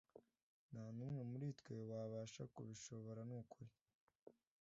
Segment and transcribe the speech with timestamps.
[0.69, 3.71] nta numwe muri twe wabasha kubishobora nukuri.